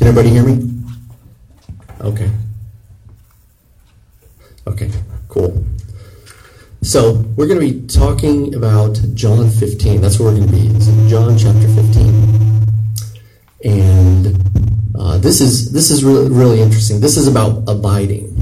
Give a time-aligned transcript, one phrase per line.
[0.00, 0.82] Can everybody hear me?
[2.00, 2.30] Okay.
[4.66, 4.90] Okay,
[5.28, 5.62] cool.
[6.80, 10.00] So we're going to be talking about John 15.
[10.00, 10.68] That's where we're going to be.
[10.68, 12.66] It's John chapter 15.
[13.66, 14.42] And
[14.98, 17.00] uh, this is this is really really interesting.
[17.00, 18.32] This is about abiding.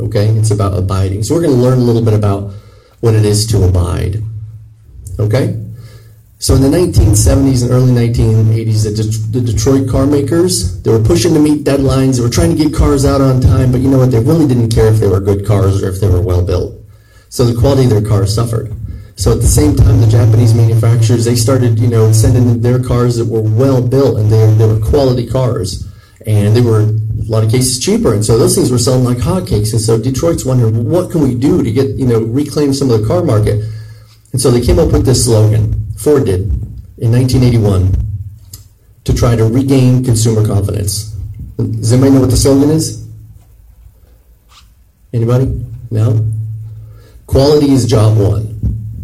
[0.00, 1.22] Okay, it's about abiding.
[1.22, 2.54] So we're going to learn a little bit about
[3.00, 4.22] what it is to abide.
[5.20, 5.67] Okay.
[6.40, 11.02] So in the 1970s and early 1980s, the, De- the Detroit car makers they were
[11.02, 12.16] pushing to meet deadlines.
[12.16, 14.12] They were trying to get cars out on time, but you know what?
[14.12, 16.78] They really didn't care if they were good cars or if they were well built.
[17.28, 18.72] So the quality of their cars suffered.
[19.16, 23.16] So at the same time, the Japanese manufacturers they started, you know, sending their cars
[23.16, 25.92] that were well built and they, they were quality cars,
[26.24, 28.14] and they were a lot of cases cheaper.
[28.14, 29.72] And so those things were selling like hotcakes.
[29.72, 33.00] And so Detroit's wondering what can we do to get, you know, reclaim some of
[33.00, 33.64] the car market.
[34.30, 35.77] And so they came up with this slogan.
[35.98, 36.42] Ford did
[36.98, 37.92] in 1981
[39.04, 41.16] to try to regain consumer confidence.
[41.56, 43.06] Does anybody know what the slogan is?
[45.12, 45.60] Anybody?
[45.90, 46.24] No?
[47.26, 48.46] Quality is job one.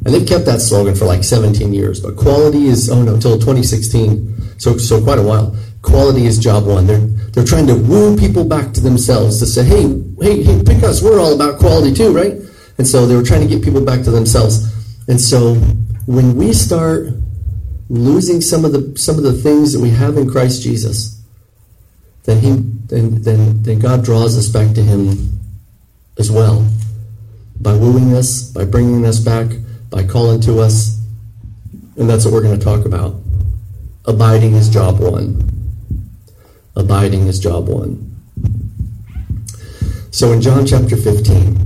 [0.05, 3.39] And they've kept that slogan for like 17 years, but quality is, oh no, until
[3.39, 5.57] 2016, so, so quite a while.
[5.83, 6.87] Quality is job one.
[6.87, 9.83] They're, they're trying to woo people back to themselves to say, hey,
[10.21, 11.03] hey, hey, pick us.
[11.03, 12.35] We're all about quality too, right?
[12.79, 14.71] And so they were trying to get people back to themselves.
[15.09, 15.55] And so
[16.07, 17.09] when we start
[17.89, 21.21] losing some of the some of the things that we have in Christ Jesus,
[22.25, 22.51] then he
[22.87, 25.41] then then, then God draws us back to him
[26.19, 26.67] as well
[27.61, 29.51] by wooing us, by bringing us back,
[29.91, 31.01] by calling to us.
[31.97, 33.15] And that's what we're going to talk about.
[34.07, 35.51] Abiding is job one.
[36.77, 38.11] Abiding is job one.
[40.11, 41.57] So in John chapter 15,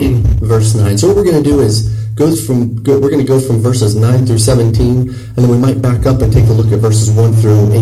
[0.40, 0.98] verse 9.
[0.98, 3.60] So what we're going to do is goes from go, we're going to go from
[3.60, 6.78] verses 9 through 17 and then we might back up and take a look at
[6.78, 7.78] verses 1 through 8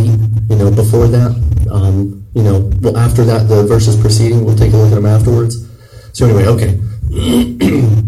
[0.49, 1.35] you know before that.
[1.69, 5.07] Um, you know well after that the verses preceding we'll take a look at them
[5.07, 5.67] afterwards.
[6.13, 6.79] So anyway okay.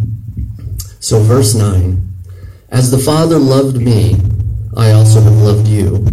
[1.00, 1.98] So verse 9
[2.70, 4.14] as the father loved me
[4.76, 6.06] i also have loved you.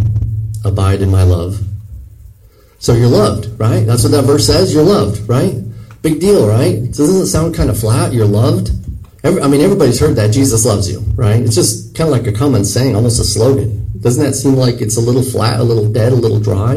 [0.66, 1.61] Abide in my love.
[2.79, 3.85] So you're loved right?
[3.85, 5.53] That's what that verse says you're loved right?
[6.01, 6.95] Big deal right?
[6.95, 8.13] So doesn't it sound kind of flat?
[8.13, 8.72] You're loved
[9.27, 11.41] Every, I mean, everybody's heard that Jesus loves you, right?
[11.41, 13.91] It's just kind of like a common saying, almost a slogan.
[13.99, 16.75] Doesn't that seem like it's a little flat, a little dead, a little dry?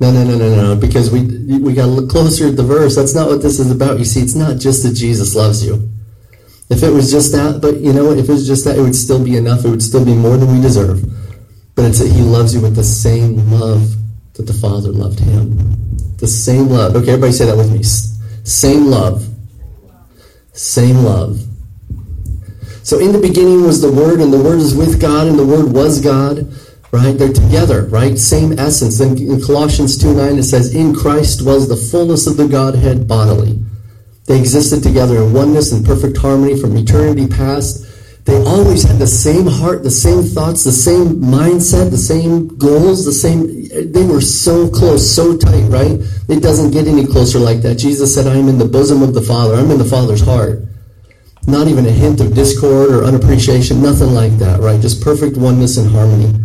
[0.00, 0.74] No, no, no, no, no.
[0.74, 1.22] Because we
[1.58, 2.96] we got to look closer at the verse.
[2.96, 4.00] That's not what this is about.
[4.00, 5.88] You see, it's not just that Jesus loves you.
[6.70, 8.10] If it was just that, but you know?
[8.10, 9.64] If it was just that, it would still be enough.
[9.64, 11.04] It would still be more than we deserve.
[11.76, 13.94] But it's that He loves you with the same love
[14.34, 15.56] that the Father loved Him.
[16.16, 16.96] The same love.
[16.96, 17.84] Okay, everybody say that with me.
[17.84, 19.24] Same love.
[20.52, 21.46] Same love.
[22.90, 25.46] So in the beginning was the Word, and the Word is with God, and the
[25.46, 26.52] Word was God.
[26.90, 27.16] Right?
[27.16, 28.18] They're together, right?
[28.18, 28.98] Same essence.
[28.98, 33.06] Then in Colossians 2 9 it says, In Christ was the fullness of the Godhead
[33.06, 33.62] bodily.
[34.26, 37.86] They existed together in oneness and perfect harmony from eternity past.
[38.24, 43.04] They always had the same heart, the same thoughts, the same mindset, the same goals,
[43.04, 43.68] the same.
[43.92, 46.00] They were so close, so tight, right?
[46.28, 47.76] It doesn't get any closer like that.
[47.76, 49.54] Jesus said, I am in the bosom of the Father.
[49.54, 50.64] I'm in the Father's heart.
[51.46, 54.80] Not even a hint of discord or unappreciation, nothing like that, right?
[54.80, 56.38] Just perfect oneness and harmony.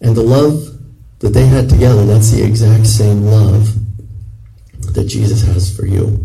[0.00, 0.76] And the love
[1.20, 3.68] that they had together, that's the exact same love
[4.94, 6.18] that Jesus has for you.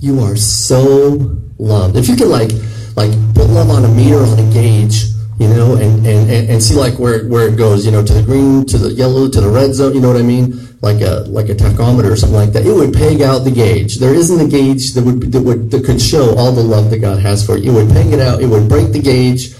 [0.00, 1.96] You are so loved.
[1.96, 2.50] If you could like
[2.96, 5.04] like put love on a meter on a gauge,
[5.38, 8.22] you know, and, and, and see like where where it goes, you know, to the
[8.22, 10.61] green, to the yellow, to the red zone, you know what I mean?
[10.82, 12.66] Like a like a tachometer or something like that.
[12.66, 13.96] It would peg out the gauge.
[13.98, 16.98] There isn't a gauge that would that would that could show all the love that
[16.98, 17.70] God has for you.
[17.70, 18.42] It would peg it out.
[18.42, 19.54] It would break the gauge.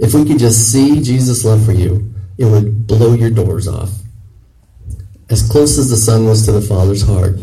[0.00, 3.90] If we could just see Jesus' love for you, it would blow your doors off.
[5.30, 7.36] As close as the Son was to the Father's heart,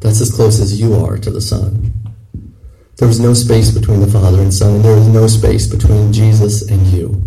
[0.00, 1.92] that's as close as you are to the Son.
[2.96, 6.12] There was no space between the Father and Son, and there was no space between
[6.12, 7.22] Jesus and you.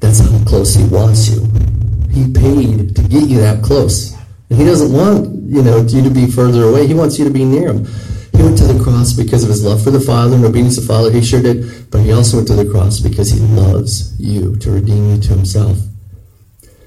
[0.00, 1.44] That's how close He wants you.
[2.10, 4.15] He paid to get you that close.
[4.48, 6.86] He doesn't want, you know, you to be further away.
[6.86, 7.84] He wants you to be near Him.
[8.32, 10.82] He went to the cross because of His love for the Father and obedience to
[10.82, 11.10] the Father.
[11.10, 11.90] He sure did.
[11.90, 15.28] But He also went to the cross because He loves you to redeem you to
[15.34, 15.78] Himself.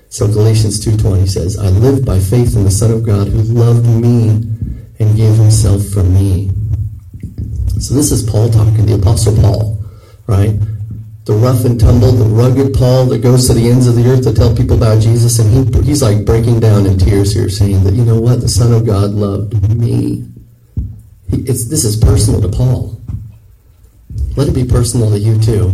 [0.09, 3.85] So Galatians 2.20 says, I live by faith in the Son of God who loved
[3.85, 4.29] me
[4.99, 6.49] and gave himself for me.
[7.79, 9.81] So this is Paul talking, the Apostle Paul,
[10.25, 10.59] right?
[11.29, 14.23] The rough and tumble, the rugged Paul that goes to the ends of the earth
[14.23, 17.83] to tell people about Jesus, and he, he's like breaking down in tears here, saying
[17.83, 20.27] that, you know what, the Son of God loved me.
[21.29, 22.99] He, this is personal to Paul.
[24.37, 25.69] Let it be personal to you too.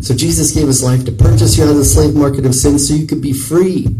[0.00, 2.78] So Jesus gave his life to purchase you out of the slave market of sin
[2.78, 3.94] so you could be free.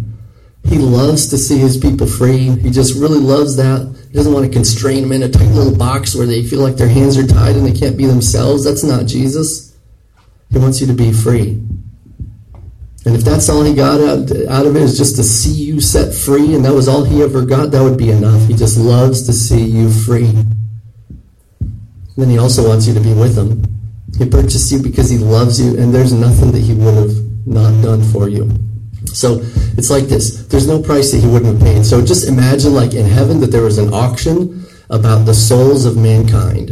[0.69, 2.51] He loves to see his people free.
[2.59, 3.95] He just really loves that.
[4.09, 6.77] He doesn't want to constrain them in a tight little box where they feel like
[6.77, 8.65] their hands are tied and they can't be themselves.
[8.65, 9.77] That's not Jesus.
[10.51, 11.61] He wants you to be free.
[13.07, 15.81] And if that's all he got out, out of it is just to see you
[15.81, 18.47] set free, and that was all he ever got, that would be enough.
[18.47, 20.27] He just loves to see you free.
[20.27, 23.63] And then he also wants you to be with him.
[24.19, 27.83] He purchased you because he loves you, and there's nothing that he would have not
[27.83, 28.51] done for you.
[29.15, 29.41] So
[29.77, 31.85] it's like this there's no price that he wouldn't have paid.
[31.85, 35.97] So just imagine, like in heaven, that there was an auction about the souls of
[35.97, 36.71] mankind.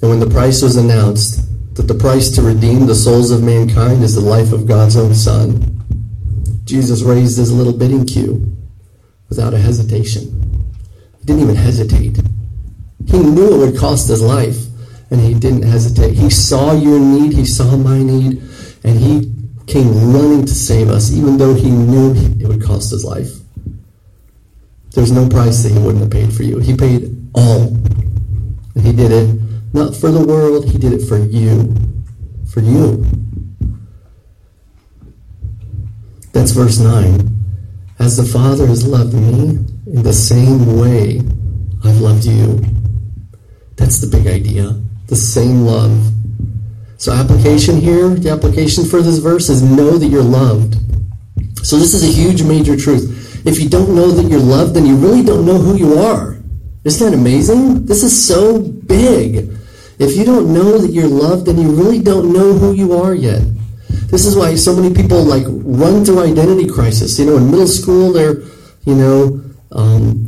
[0.00, 1.44] And when the price was announced,
[1.74, 5.14] that the price to redeem the souls of mankind is the life of God's own
[5.14, 5.74] Son.
[6.64, 8.56] Jesus raised his little bidding cue
[9.28, 10.22] without a hesitation.
[11.18, 12.20] He didn't even hesitate.
[13.06, 14.58] He knew it would cost his life,
[15.10, 16.14] and he didn't hesitate.
[16.14, 18.42] He saw your need, he saw my need,
[18.84, 19.32] and he
[19.68, 23.30] came running to save us, even though he knew it would cost his life.
[24.92, 26.58] There's no price that he wouldn't have paid for you.
[26.58, 27.68] He paid all.
[28.74, 29.40] And he did it
[29.72, 31.74] not for the world, he did it for you.
[32.50, 33.04] For you.
[36.32, 37.28] That's verse 9.
[37.98, 41.20] As the Father has loved me, in the same way
[41.84, 42.60] I've loved you.
[43.76, 44.80] That's the big idea.
[45.08, 46.17] The same love.
[46.98, 50.74] So, application here, the application for this verse is know that you're loved.
[51.62, 53.46] So, this is a huge major truth.
[53.46, 56.38] If you don't know that you're loved, then you really don't know who you are.
[56.82, 57.86] Isn't that amazing?
[57.86, 59.48] This is so big.
[60.00, 63.14] If you don't know that you're loved, then you really don't know who you are
[63.14, 63.42] yet.
[64.10, 67.16] This is why so many people like run through identity crisis.
[67.16, 68.40] You know, in middle school they're,
[68.86, 69.40] you know,
[69.70, 70.27] um,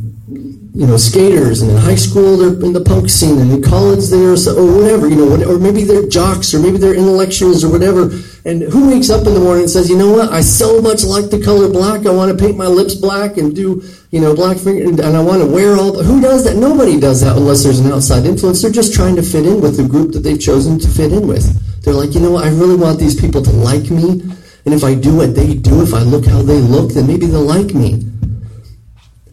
[0.73, 4.07] you know, skaters, and in high school they're in the punk scene, and in college
[4.07, 8.09] they're or whatever, you know, or maybe they're jocks, or maybe they're intellectuals, or whatever.
[8.45, 11.03] And who wakes up in the morning and says, you know what, I so much
[11.03, 14.33] like the color black, I want to paint my lips black and do, you know,
[14.33, 16.01] black finger, and I want to wear all.
[16.01, 16.55] Who does that?
[16.55, 18.61] Nobody does that unless there's an outside influence.
[18.61, 21.27] They're just trying to fit in with the group that they've chosen to fit in
[21.27, 21.43] with.
[21.83, 24.21] They're like, you know what, I really want these people to like me,
[24.63, 27.25] and if I do what they do, if I look how they look, then maybe
[27.25, 28.07] they'll like me.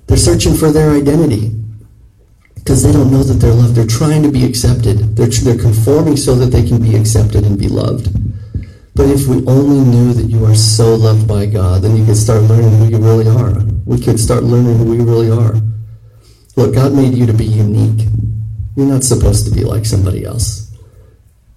[0.09, 1.53] They're searching for their identity
[2.55, 3.75] because they don't know that they're loved.
[3.75, 5.17] They're trying to be accepted.
[5.17, 8.09] They're, they're conforming so that they can be accepted and be loved.
[8.95, 12.17] But if we only knew that you are so loved by God, then you could
[12.17, 13.63] start learning who you really are.
[13.85, 15.55] We could start learning who we really are.
[16.57, 18.09] Look, God made you to be unique.
[18.77, 20.75] You're not supposed to be like somebody else.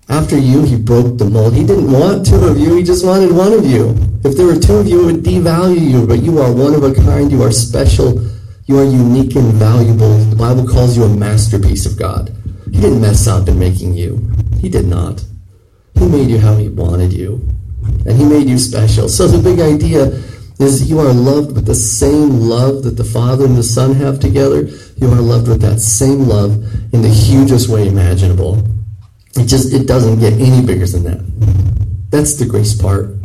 [0.09, 1.53] After you, he broke the mold.
[1.53, 3.95] He didn't want two of you, he just wanted one of you.
[4.23, 6.83] If there were two of you, it would devalue you, but you are one of
[6.83, 8.19] a kind, you are special
[8.71, 10.17] you are unique and valuable.
[10.17, 12.33] The Bible calls you a masterpiece of God.
[12.71, 14.31] He didn't mess up in making you.
[14.61, 15.21] He did not.
[15.95, 17.45] He made you how he wanted you.
[18.05, 19.09] And he made you special.
[19.09, 20.05] So the big idea
[20.57, 24.21] is you are loved with the same love that the Father and the Son have
[24.21, 24.61] together.
[24.95, 26.53] You are loved with that same love
[26.93, 28.63] in the hugest way imaginable.
[29.35, 32.09] It just it doesn't get any bigger than that.
[32.09, 33.17] That's the grace part.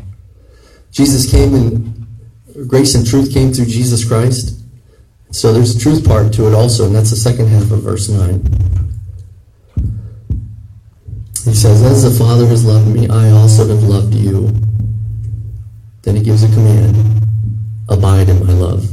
[0.91, 4.56] Jesus came and grace and truth came through Jesus Christ.
[5.31, 8.09] So there's a truth part to it also, and that's the second half of verse
[8.09, 8.41] 9.
[11.45, 14.49] He says, As the Father has loved me, I also have loved you.
[16.03, 17.17] Then he gives a command
[17.89, 18.85] Abide in my love.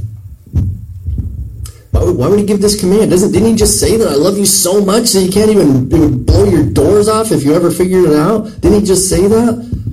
[1.92, 3.10] Why would, why would he give this command?
[3.10, 6.26] Doesn't didn't he just say that I love you so much that you can't even
[6.26, 8.46] blow your doors off if you ever figured it out?
[8.62, 9.84] Didn't he just say that?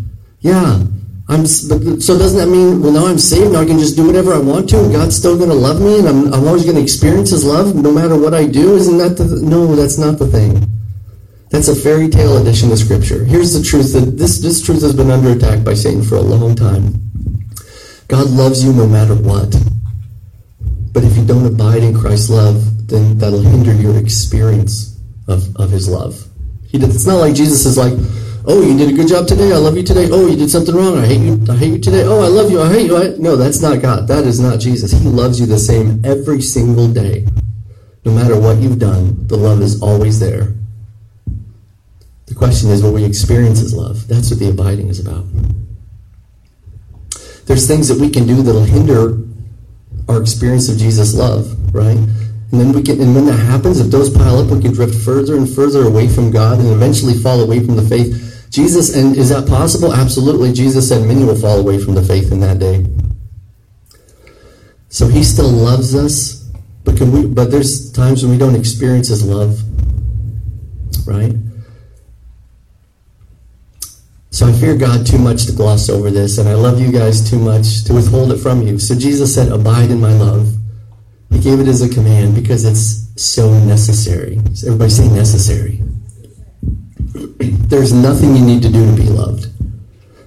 [0.40, 0.82] Yeah.
[1.30, 4.34] I'm, so doesn't that mean, well, now I'm saved, now I can just do whatever
[4.34, 6.74] I want to, and God's still going to love me, and I'm, I'm always going
[6.74, 8.74] to experience His love no matter what I do?
[8.74, 10.66] Isn't that the, no, that's not the thing.
[11.50, 13.24] That's a fairy tale addition to Scripture.
[13.24, 16.20] Here's the truth that this, this truth has been under attack by Satan for a
[16.20, 16.98] long time.
[18.08, 19.54] God loves you no matter what.
[20.92, 25.70] But if you don't abide in Christ's love, then that'll hinder your experience of, of
[25.70, 26.26] His love.
[26.66, 27.94] He it's not like Jesus is like,
[28.46, 29.52] Oh, you did a good job today.
[29.52, 30.08] I love you today.
[30.10, 30.96] Oh, you did something wrong.
[30.96, 31.44] I hate you.
[31.48, 32.04] I hate you today.
[32.04, 32.60] Oh, I love you.
[32.60, 32.96] I hate you.
[32.96, 33.08] I...
[33.18, 34.08] No, that's not God.
[34.08, 34.92] That is not Jesus.
[34.92, 37.26] He loves you the same every single day.
[38.04, 40.54] No matter what you've done, the love is always there.
[42.26, 44.08] The question is, will we experience His love?
[44.08, 45.26] That's what the abiding is about.
[47.44, 49.18] There's things that we can do that'll hinder
[50.08, 51.98] our experience of Jesus' love, right?
[52.50, 54.94] And then we can, and when that happens, if those pile up, we can drift
[55.04, 59.16] further and further away from God and eventually fall away from the faith Jesus, and
[59.16, 59.94] is that possible?
[59.94, 60.52] Absolutely.
[60.52, 62.84] Jesus said many will fall away from the faith in that day.
[64.88, 66.50] So he still loves us,
[66.84, 67.26] but can we?
[67.26, 69.60] But there's times when we don't experience his love,
[71.06, 71.32] right?
[74.30, 77.28] So I fear God too much to gloss over this, and I love you guys
[77.28, 78.80] too much to withhold it from you.
[78.80, 80.59] So Jesus said, Abide in my love.
[81.30, 84.38] He gave it as a command because it's so necessary.
[84.66, 85.82] everybody say necessary.
[87.70, 89.46] There's nothing you need to do to be loved.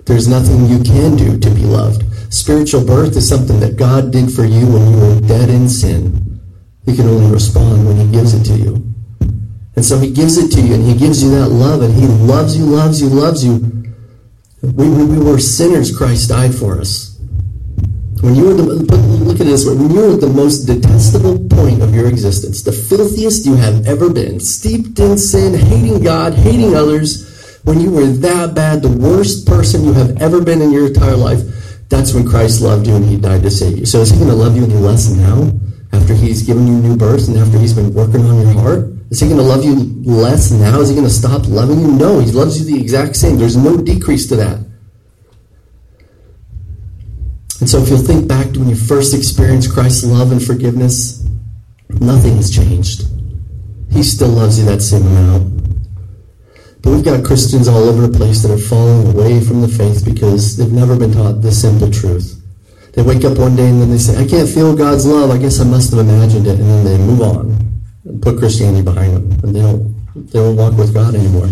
[0.05, 2.03] There's nothing you can do to be loved.
[2.33, 6.41] Spiritual birth is something that God did for you when you were dead in sin.
[6.85, 8.93] You can only respond when He gives it to you.
[9.75, 12.07] And so He gives it to you, and He gives you that love, and He
[12.07, 13.93] loves you, loves you, loves you.
[14.61, 17.12] We, we were sinners, Christ died for us.
[18.23, 21.93] When you were the, look at this, when you at the most detestable point of
[21.93, 27.59] your existence, the filthiest you have ever been, steeped in sin, hating God, hating others,
[27.65, 31.17] when you were that bad, the worst person you have ever been in your entire
[31.17, 31.43] life,
[31.89, 33.85] that's when Christ loved you and he died to save you.
[33.85, 35.51] So is he going to love you any less now
[35.91, 38.87] after he's given you new birth and after he's been working on your heart?
[39.11, 39.75] Is he going to love you
[40.09, 40.79] less now?
[40.79, 41.91] Is he going to stop loving you?
[41.91, 43.37] No, he loves you the exact same.
[43.37, 44.63] There's no decrease to that.
[47.63, 51.23] And so if you'll think back to when you first experienced Christ's love and forgiveness,
[51.87, 53.07] nothing has changed.
[53.89, 55.79] He still loves you that same amount.
[56.81, 60.03] But we've got Christians all over the place that are falling away from the faith
[60.03, 62.35] because they've never been taught the simple truth.
[62.95, 65.31] They wake up one day and then they say, I can't feel God's love.
[65.31, 66.59] I guess I must have imagined it.
[66.59, 69.39] And then they move on and put Christianity behind them.
[69.39, 71.47] And they don't, they don't walk with God anymore.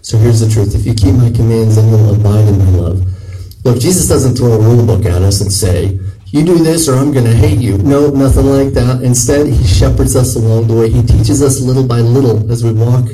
[0.00, 0.74] So here's the truth.
[0.74, 3.17] If you keep my commands, then you'll abide in my love.
[3.64, 6.96] Look, Jesus doesn't throw a rule book at us and say, you do this or
[6.96, 7.78] I'm going to hate you.
[7.78, 9.02] No, nothing like that.
[9.02, 10.90] Instead, he shepherds us along the way.
[10.90, 13.08] He teaches us little by little as we walk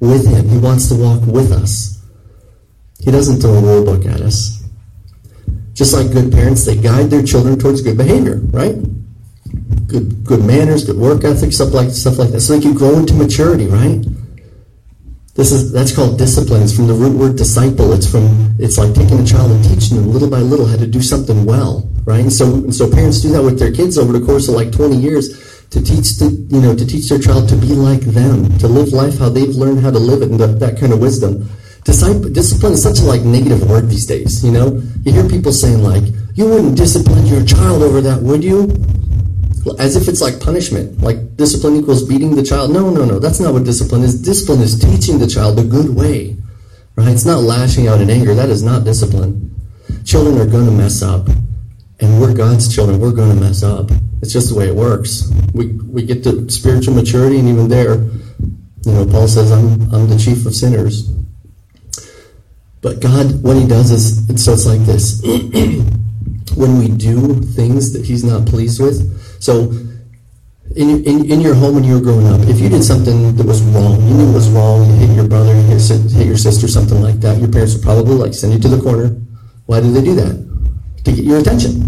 [0.00, 0.48] with Him.
[0.48, 2.04] He wants to walk with us.
[3.00, 4.62] He doesn't throw a rule book at us.
[5.72, 8.74] Just like good parents, they guide their children towards good behavior, right?
[9.86, 12.98] Good, good manners, good work ethic, stuff like stuff like that, so they can grow
[12.98, 14.04] into maturity, right?
[15.38, 16.64] This is that's called discipline.
[16.64, 17.92] It's from the root word disciple.
[17.92, 20.84] It's from it's like taking a child and teaching them little by little how to
[20.84, 22.18] do something well, right?
[22.18, 24.72] And so and so parents do that with their kids over the course of like
[24.72, 25.30] 20 years
[25.70, 28.88] to teach the, you know to teach their child to be like them, to live
[28.88, 31.48] life how they've learned how to live it, and the, that kind of wisdom.
[31.84, 34.44] Disciple, discipline is such a like negative word these days.
[34.44, 36.02] You know, you hear people saying like,
[36.34, 38.74] "You wouldn't discipline your child over that, would you?"
[39.76, 42.70] As if it's like punishment, like discipline equals beating the child.
[42.70, 43.18] No, no, no.
[43.18, 44.20] That's not what discipline is.
[44.20, 46.36] Discipline is teaching the child the good way,
[46.96, 47.08] right?
[47.08, 48.34] It's not lashing out in anger.
[48.34, 49.54] That is not discipline.
[50.04, 51.28] Children are going to mess up,
[52.00, 53.00] and we're God's children.
[53.00, 53.90] We're going to mess up.
[54.22, 55.30] It's just the way it works.
[55.54, 57.96] We, we get to spiritual maturity, and even there,
[58.84, 61.10] you know, Paul says, I'm, I'm the chief of sinners.
[62.80, 65.20] But God, what he does is, it's like this.
[66.54, 69.72] when we do things that he's not pleased with, so
[70.76, 73.46] in, in, in your home when you were growing up, if you did something that
[73.46, 76.36] was wrong, you knew it was wrong, you hit your brother, you hit, hit your
[76.36, 79.08] sister, something like that, your parents would probably like send you to the corner.
[79.66, 80.36] Why did they do that?
[81.04, 81.82] To get your attention.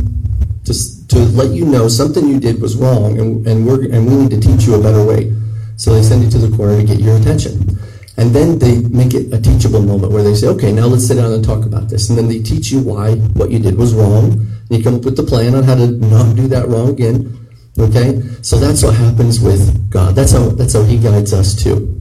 [0.65, 4.15] Just to let you know something you did was wrong and, and, we're, and we
[4.15, 5.33] need to teach you a better way.
[5.77, 7.79] So they send you to the corner to get your attention.
[8.17, 11.15] And then they make it a teachable moment where they say, okay, now let's sit
[11.15, 12.11] down and talk about this.
[12.11, 14.33] And then they teach you why what you did was wrong.
[14.33, 17.40] And you come up with the plan on how to not do that wrong again.
[17.79, 18.21] Okay?
[18.43, 20.15] So that's what happens with God.
[20.15, 21.97] That's how, that's how He guides us too.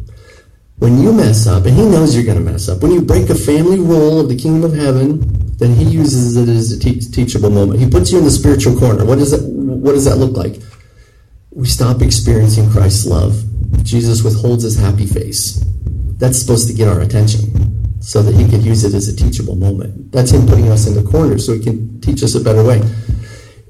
[0.78, 3.30] When you mess up, and He knows you're going to mess up, when you break
[3.30, 7.02] a family rule of the kingdom of heaven, then he uses it as a te-
[7.02, 7.82] teachable moment.
[7.82, 9.04] He puts you in the spiritual corner.
[9.04, 10.62] What does that, what does that look like?
[11.52, 13.44] We stop experiencing Christ's love.
[13.84, 15.64] Jesus withholds his happy face.
[16.18, 19.56] That's supposed to get our attention so that he could use it as a teachable
[19.56, 20.14] moment.
[20.14, 22.82] That's him putting us in the corner so he can teach us a better way.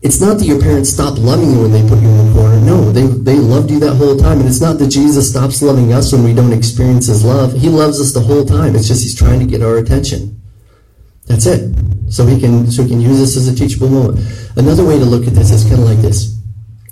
[0.02, 2.60] It's not that your parents stopped loving you when they put you in the corner.
[2.62, 4.40] No, they, they loved you that whole time.
[4.40, 7.54] And it's not that Jesus stops loving us when we don't experience his love.
[7.54, 8.76] He loves us the whole time.
[8.76, 10.40] It's just he's trying to get our attention.
[11.28, 11.76] That's it.
[12.10, 14.26] So he can so he can use this as a teachable moment.
[14.56, 16.40] Another way to look at this is kind of like this.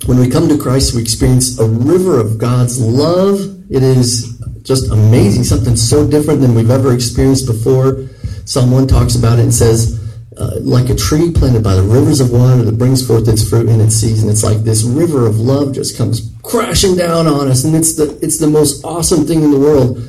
[0.05, 3.39] When we come to Christ, we experience a river of God's love.
[3.71, 8.07] It is just amazing, something so different than we've ever experienced before.
[8.53, 9.99] 1 talks about it and says,
[10.39, 13.67] uh, like a tree planted by the rivers of water that brings forth its fruit
[13.67, 14.29] in its season.
[14.29, 18.17] It's like this river of love just comes crashing down on us, and it's the
[18.21, 19.99] it's the most awesome thing in the world.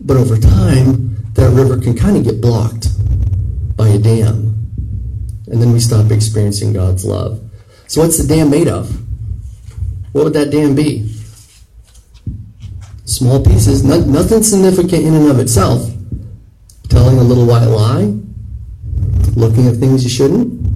[0.00, 2.88] But over time, that river can kind of get blocked
[3.76, 4.54] by a dam.
[5.48, 7.40] And then we stop experiencing God's love.
[7.86, 8.90] So, what's the dam made of?
[10.12, 11.12] What would that dam be?
[13.04, 15.88] Small pieces, no, nothing significant in and of itself.
[16.88, 18.12] Telling a little white lie,
[19.36, 20.66] looking at things you shouldn't,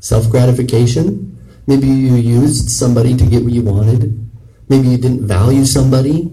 [0.00, 1.24] self gratification.
[1.66, 4.26] Maybe you used somebody to get what you wanted.
[4.68, 6.30] Maybe you didn't value somebody.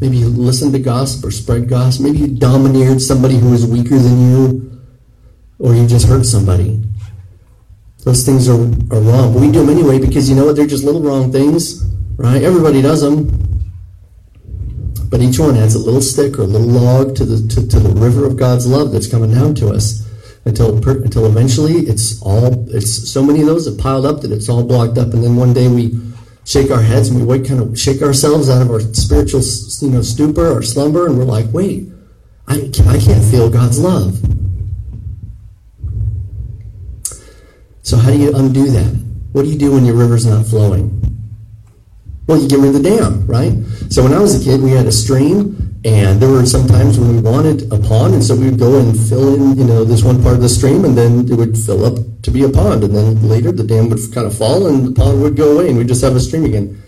[0.00, 2.02] Maybe you listened to gossip or spread gossip.
[2.02, 4.80] Maybe you domineered somebody who was weaker than you,
[5.58, 6.82] or you just hurt somebody.
[8.04, 9.34] Those things are, are wrong.
[9.34, 10.56] But we do them anyway because you know what?
[10.56, 11.84] They're just little wrong things,
[12.16, 12.42] right?
[12.42, 13.26] Everybody does them.
[15.10, 17.80] But each one adds a little stick or a little log to the, to, to
[17.80, 20.07] the river of God's love that's coming down to us
[20.48, 24.48] until until eventually it's all it's so many of those have piled up that it's
[24.48, 25.12] all blocked up.
[25.12, 26.00] And then one day we
[26.44, 29.42] shake our heads and we wake kind of shake ourselves out of our spiritual
[29.80, 31.06] you know stupor or slumber.
[31.06, 31.88] And we're like wait
[32.48, 32.54] I,
[32.86, 34.18] I can't feel God's love.
[37.82, 39.04] So how do you undo that?
[39.32, 40.94] What do you do when your river's not flowing?
[42.26, 43.52] Well you get rid of the dam right?
[43.90, 46.98] So when I was a kid we had a stream and there were some times
[46.98, 49.84] when we wanted a pond, and so we would go and fill in, you know,
[49.84, 52.48] this one part of the stream, and then it would fill up to be a
[52.48, 52.82] pond.
[52.82, 55.68] And then later the dam would kind of fall, and the pond would go away,
[55.68, 56.82] and we'd just have a stream again.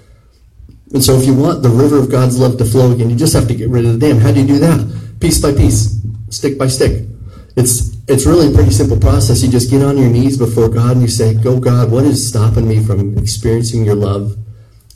[0.92, 3.32] And so if you want the river of God's love to flow again, you just
[3.32, 4.18] have to get rid of the dam.
[4.18, 5.18] How do you do that?
[5.20, 5.96] Piece by piece,
[6.30, 7.06] stick by stick.
[7.56, 9.40] It's it's really a pretty simple process.
[9.42, 12.26] You just get on your knees before God and you say, "Go, God, what is
[12.26, 14.36] stopping me from experiencing your love?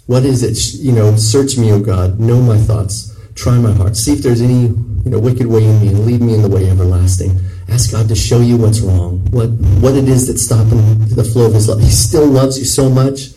[0.07, 0.83] What is it?
[0.83, 2.19] You know, search me, O God.
[2.19, 3.97] Know my thoughts." Try my heart.
[3.97, 6.49] See if there's any you know, wicked way in me and lead me in the
[6.49, 7.39] way everlasting.
[7.69, 9.49] Ask God to show you what's wrong, what,
[9.81, 11.81] what it is that's stopping the flow of His love.
[11.81, 13.31] He still loves you so much.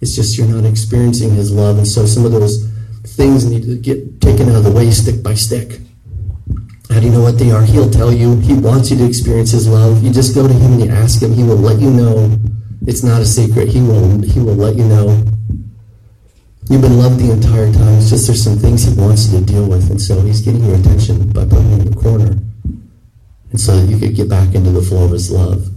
[0.00, 1.78] It's just you're not experiencing His love.
[1.78, 2.66] And so some of those
[3.04, 5.80] things need to get taken out of the way stick by stick.
[6.90, 7.62] How do you know what they are?
[7.62, 8.36] He'll tell you.
[8.40, 10.02] He wants you to experience His love.
[10.02, 11.32] You just go to Him and you ask Him.
[11.32, 12.38] He will let you know.
[12.86, 13.68] It's not a secret.
[13.68, 15.24] He will, he will let you know.
[16.70, 17.98] You've been loved the entire time.
[17.98, 20.64] It's just there's some things he wants you to deal with, and so he's getting
[20.64, 22.38] your attention by putting you in the corner.
[23.50, 25.68] And so you could get back into the flow of his love.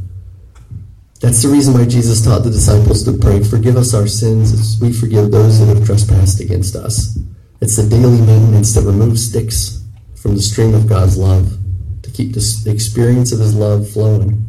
[1.22, 4.80] That's the reason why Jesus taught the disciples to pray, forgive us our sins as
[4.82, 7.18] we forgive those that have trespassed against us.
[7.62, 9.84] It's the daily maintenance that removes sticks
[10.16, 11.58] from the stream of God's love
[12.04, 14.46] to keep the experience of his love flowing.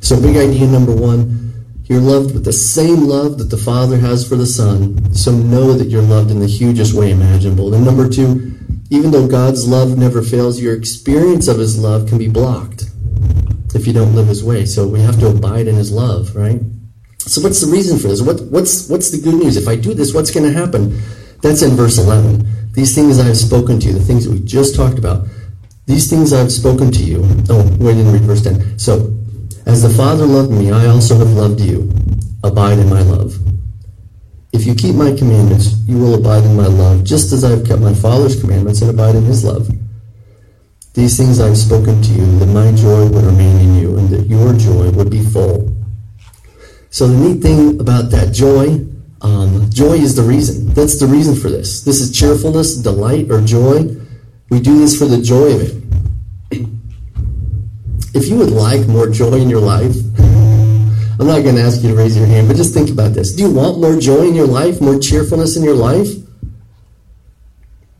[0.00, 1.49] So big idea number one,
[1.90, 5.72] you're loved with the same love that the Father has for the Son, so know
[5.72, 7.74] that you're loved in the hugest way imaginable.
[7.74, 8.56] And number two,
[8.90, 12.84] even though God's love never fails, your experience of His love can be blocked
[13.74, 14.66] if you don't live His way.
[14.66, 16.60] So we have to abide in His love, right?
[17.18, 18.22] So what's the reason for this?
[18.22, 19.56] What, what's, what's the good news?
[19.56, 20.96] If I do this, what's going to happen?
[21.42, 22.70] That's in verse 11.
[22.72, 25.26] These things I have spoken to you, the things that we just talked about.
[25.86, 27.24] These things I have spoken to you.
[27.48, 28.78] Oh, wait, didn't read verse 10.
[28.78, 29.19] So
[29.66, 31.90] as the Father loved me, I also have loved you.
[32.42, 33.36] Abide in my love.
[34.52, 37.66] If you keep my commandments, you will abide in my love, just as I have
[37.66, 39.68] kept my Father's commandments and abide in his love.
[40.94, 44.08] These things I have spoken to you, that my joy would remain in you, and
[44.08, 45.76] that your joy would be full.
[46.90, 48.84] So the neat thing about that joy,
[49.20, 50.72] um, joy is the reason.
[50.74, 51.82] That's the reason for this.
[51.82, 53.94] This is cheerfulness, delight, or joy.
[54.48, 55.89] We do this for the joy of it
[58.14, 61.90] if you would like more joy in your life, I'm not going to ask you
[61.90, 63.34] to raise your hand, but just think about this.
[63.34, 66.08] Do you want more joy in your life, more cheerfulness in your life?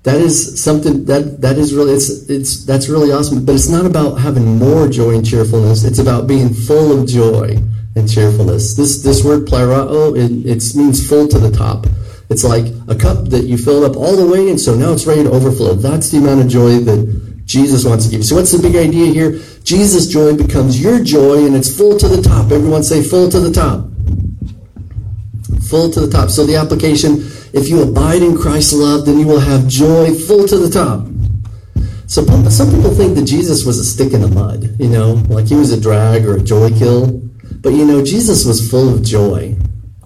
[0.05, 3.45] That is something that that is really it's it's that's really awesome.
[3.45, 5.85] But it's not about having more joy and cheerfulness.
[5.85, 7.59] It's about being full of joy
[7.95, 8.75] and cheerfulness.
[8.75, 11.87] This this word plerao it, it means full to the top.
[12.31, 15.07] It's like a cup that you filled up all the way, and so now it's
[15.07, 15.75] ready to overflow.
[15.75, 18.25] That's the amount of joy that Jesus wants to give you.
[18.25, 19.33] So what's the big idea here?
[19.65, 22.53] Jesus' joy becomes your joy and it's full to the top.
[22.53, 23.91] Everyone say full to the top.
[25.69, 26.31] Full to the top.
[26.31, 30.47] So the application, if you abide in Christ's love, then you will have joy full
[30.47, 31.07] to the top.
[32.07, 35.47] So some people think that Jesus was a stick in the mud, you know, like
[35.47, 37.21] he was a drag or a joy kill.
[37.63, 39.57] But you know, Jesus was full of joy.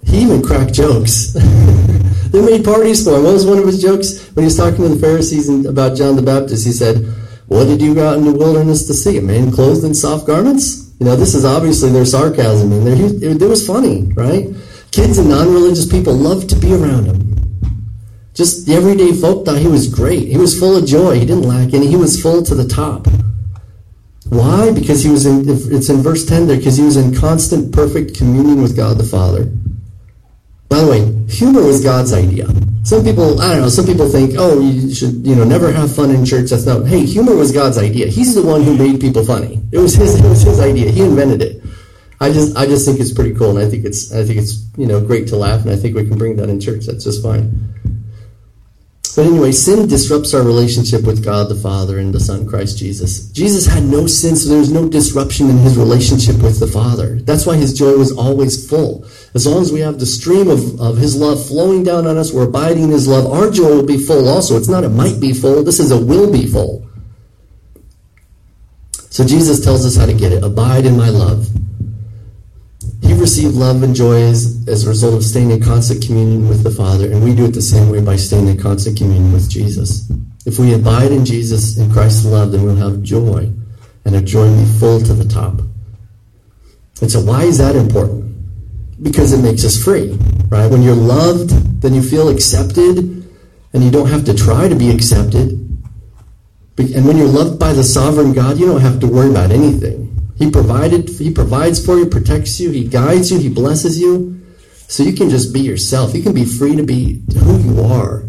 [0.06, 1.32] He even cracked jokes.
[2.32, 3.24] they made parties for him.
[3.24, 6.16] What was one of his jokes when he was talking to the Pharisees about John
[6.16, 6.64] the Baptist?
[6.64, 7.04] He said,
[7.46, 9.18] what did you go out in the wilderness to see?
[9.18, 10.92] A man clothed in soft garments?
[10.98, 14.48] You know, this is obviously their sarcasm, and it, it was funny, right?
[14.92, 17.34] Kids and non-religious people loved to be around him.
[18.32, 20.28] Just the everyday folk thought he was great.
[20.28, 21.18] He was full of joy.
[21.18, 21.86] He didn't lack any.
[21.86, 23.06] He was full to the top.
[24.28, 24.72] Why?
[24.72, 28.16] Because he was in, it's in verse 10 there, because he was in constant, perfect
[28.16, 29.52] communion with God the Father.
[30.74, 32.48] By the way, humor was God's idea.
[32.82, 35.94] Some people, I don't know, some people think, oh, you should, you know, never have
[35.94, 36.50] fun in church.
[36.50, 38.08] That's not, hey, humor was God's idea.
[38.08, 39.62] He's the one who made people funny.
[39.70, 40.90] It was his, it was his idea.
[40.90, 41.62] He invented it.
[42.20, 44.66] I just, I just think it's pretty cool, and I think it's, I think it's,
[44.76, 46.86] you know, great to laugh, and I think we can bring that in church.
[46.86, 47.72] That's just fine.
[49.14, 53.30] But anyway, sin disrupts our relationship with God the Father and the Son, Christ Jesus.
[53.30, 57.20] Jesus had no sin, so there was no disruption in his relationship with the Father.
[57.20, 59.06] That's why his joy was always full.
[59.34, 62.32] As long as we have the stream of, of His love flowing down on us,
[62.32, 64.56] we're abiding in His love, our joy will be full also.
[64.56, 66.86] It's not a might be full, this is a will be full.
[69.10, 70.42] So Jesus tells us how to get it.
[70.42, 71.48] Abide in my love.
[73.00, 76.62] He received love and joy as, as a result of staying in constant communion with
[76.62, 79.48] the Father, and we do it the same way by staying in constant communion with
[79.48, 80.10] Jesus.
[80.46, 83.52] If we abide in Jesus, in Christ's love, then we'll have joy,
[84.04, 85.60] and our joy will be full to the top.
[87.00, 88.23] And so, why is that important?
[89.02, 90.12] Because it makes us free,
[90.48, 90.70] right?
[90.70, 91.50] When you're loved,
[91.82, 92.98] then you feel accepted,
[93.72, 95.60] and you don't have to try to be accepted.
[96.76, 100.32] And when you're loved by the sovereign God, you don't have to worry about anything.
[100.36, 104.40] He provided, He provides for you, protects you, He guides you, He blesses you.
[104.88, 106.14] So you can just be yourself.
[106.14, 108.24] You can be free to be who you are,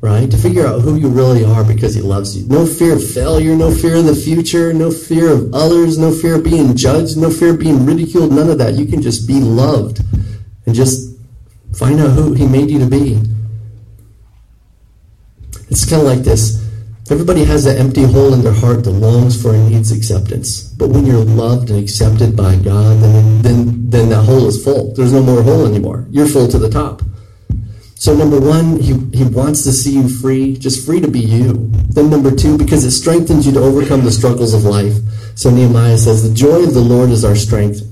[0.00, 0.30] right?
[0.30, 2.46] To figure out who you really are because He loves you.
[2.48, 6.36] No fear of failure, no fear of the future, no fear of others, no fear
[6.36, 8.74] of being judged, no fear of being ridiculed, none of that.
[8.74, 10.00] You can just be loved
[10.66, 11.18] and just
[11.74, 13.20] find out who He made you to be.
[15.70, 16.64] It's kind of like this.
[17.10, 20.62] Everybody has that empty hole in their heart that longs for and needs acceptance.
[20.62, 24.92] But when you're loved and accepted by God, then, then, then that hole is full.
[24.94, 26.06] There's no more hole anymore.
[26.10, 27.00] You're full to the top.
[27.98, 31.68] So number one, he, he wants to see you free, just free to be you.
[31.90, 34.94] Then number two, because it strengthens you to overcome the struggles of life.
[35.34, 37.82] So Nehemiah says, the joy of the Lord is our strength.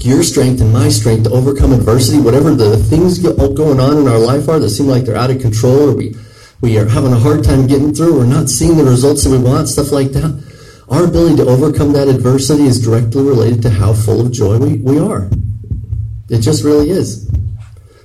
[0.00, 4.18] Your strength and my strength to overcome adversity, whatever the things going on in our
[4.18, 6.14] life are that seem like they're out of control or we
[6.60, 9.38] we are having a hard time getting through, we're not seeing the results that we
[9.38, 10.44] want, stuff like that.
[10.88, 14.74] Our ability to overcome that adversity is directly related to how full of joy we,
[14.78, 15.30] we are.
[16.28, 17.30] It just really is.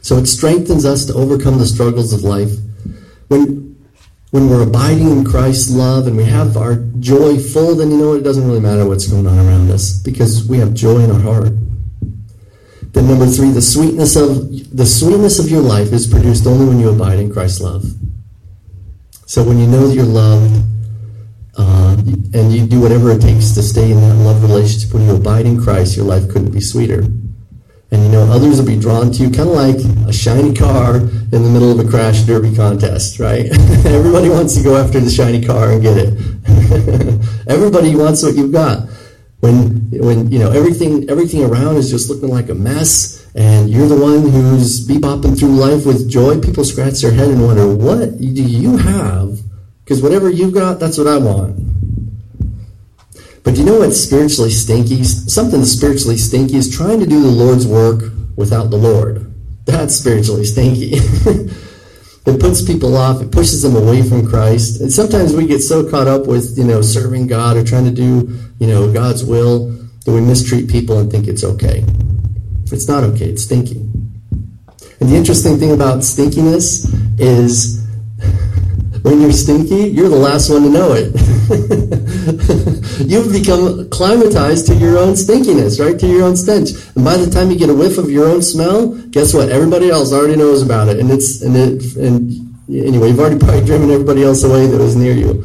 [0.04, 2.52] So it strengthens us to overcome the struggles of life.
[3.30, 3.80] When,
[4.32, 8.10] when we're abiding in Christ's love and we have our joy full, then you know
[8.10, 8.20] what?
[8.20, 11.22] It doesn't really matter what's going on around us because we have joy in our
[11.22, 11.54] heart.
[12.92, 16.80] Then number three, the sweetness of the sweetness of your life is produced only when
[16.80, 17.86] you abide in Christ's love.
[19.26, 20.62] So when you know that you're loved,
[21.58, 21.96] uh,
[22.34, 25.46] and you do whatever it takes to stay in that love relationship, when you abide
[25.46, 27.06] in Christ, your life couldn't be sweeter.
[27.94, 29.78] And you know, others will be drawn to you, kind of like
[30.10, 33.46] a shiny car in the middle of a crash derby contest, right?
[33.86, 36.14] Everybody wants to go after the shiny car and get it.
[37.48, 38.90] Everybody wants what you've got.
[39.42, 43.88] When, when you know everything, everything around is just looking like a mess, and you're
[43.88, 48.18] the one who's bebopping through life with joy, people scratch their head and wonder, what
[48.18, 49.38] do you have?
[49.84, 51.83] Because whatever you've got, that's what I want.
[53.44, 55.04] But you know what's spiritually stinky?
[55.04, 59.34] Something spiritually stinky is trying to do the Lord's work without the Lord.
[59.66, 60.92] That's spiritually stinky.
[62.26, 63.22] it puts people off.
[63.22, 64.80] It pushes them away from Christ.
[64.80, 67.92] And sometimes we get so caught up with, you know, serving God or trying to
[67.92, 69.70] do, you know, God's will
[70.06, 71.84] that we mistreat people and think it's okay.
[72.72, 73.26] It's not okay.
[73.26, 73.80] It's stinky.
[75.00, 76.88] And the interesting thing about stinkiness
[77.20, 77.86] is
[79.02, 82.00] when you're stinky, you're the last one to know it.
[83.00, 85.98] You've become climatized to your own stinkiness, right?
[85.98, 86.72] To your own stench.
[86.96, 89.50] And by the time you get a whiff of your own smell, guess what?
[89.50, 91.00] Everybody else already knows about it.
[91.00, 92.32] And it's and it and
[92.70, 95.44] anyway, you've already probably driven everybody else away that was near you.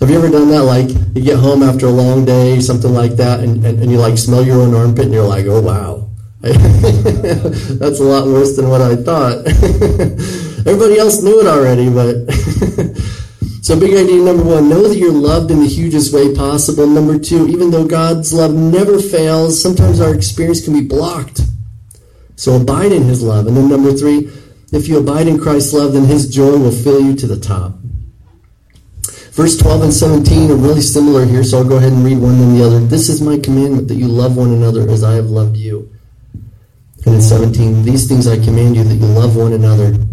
[0.00, 0.62] Have you ever done that?
[0.64, 3.98] Like you get home after a long day, something like that, and, and, and you
[3.98, 6.08] like smell your own armpit and you're like, oh wow.
[6.40, 9.46] That's a lot worse than what I thought.
[10.66, 13.22] Everybody else knew it already, but.
[13.66, 16.86] So, big idea number one know that you're loved in the hugest way possible.
[16.86, 21.40] Number two, even though God's love never fails, sometimes our experience can be blocked.
[22.36, 23.48] So, abide in His love.
[23.48, 24.30] And then, number three,
[24.70, 27.72] if you abide in Christ's love, then His joy will fill you to the top.
[29.32, 32.36] Verse 12 and 17 are really similar here, so I'll go ahead and read one
[32.36, 32.78] and the other.
[32.78, 35.90] This is my commandment that you love one another as I have loved you.
[37.04, 40.05] And in 17, these things I command you that you love one another.